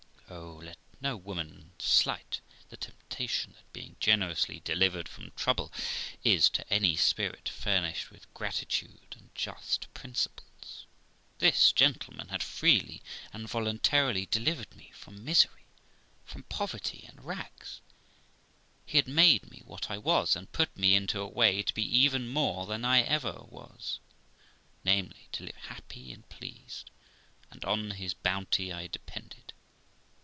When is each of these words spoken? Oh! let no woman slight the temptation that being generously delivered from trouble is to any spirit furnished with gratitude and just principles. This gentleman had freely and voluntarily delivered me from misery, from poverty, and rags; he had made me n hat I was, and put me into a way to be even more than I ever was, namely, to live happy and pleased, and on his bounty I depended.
Oh! 0.33 0.61
let 0.63 0.77
no 1.01 1.17
woman 1.17 1.73
slight 1.77 2.39
the 2.69 2.77
temptation 2.77 3.51
that 3.57 3.73
being 3.73 3.97
generously 3.99 4.61
delivered 4.63 5.09
from 5.09 5.31
trouble 5.31 5.73
is 6.23 6.49
to 6.51 6.73
any 6.73 6.95
spirit 6.95 7.49
furnished 7.49 8.11
with 8.11 8.33
gratitude 8.33 9.13
and 9.17 9.31
just 9.35 9.93
principles. 9.93 10.85
This 11.39 11.73
gentleman 11.73 12.29
had 12.29 12.41
freely 12.43 13.01
and 13.33 13.49
voluntarily 13.49 14.25
delivered 14.25 14.73
me 14.73 14.91
from 14.95 15.25
misery, 15.25 15.65
from 16.23 16.43
poverty, 16.43 17.03
and 17.09 17.25
rags; 17.25 17.81
he 18.85 18.97
had 18.97 19.09
made 19.09 19.51
me 19.51 19.61
n 19.69 19.69
hat 19.69 19.91
I 19.91 19.97
was, 19.97 20.37
and 20.37 20.49
put 20.53 20.77
me 20.77 20.95
into 20.95 21.19
a 21.19 21.27
way 21.27 21.61
to 21.61 21.73
be 21.73 21.83
even 21.97 22.29
more 22.29 22.65
than 22.65 22.85
I 22.85 23.01
ever 23.01 23.33
was, 23.49 23.99
namely, 24.85 25.27
to 25.33 25.43
live 25.43 25.57
happy 25.67 26.13
and 26.13 26.29
pleased, 26.29 26.89
and 27.49 27.65
on 27.65 27.91
his 27.91 28.13
bounty 28.13 28.71
I 28.71 28.87
depended. 28.87 29.39